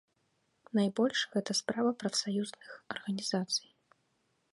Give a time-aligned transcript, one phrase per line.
[0.77, 3.69] Найбольш гэта справа прафсаюзных арганізацый.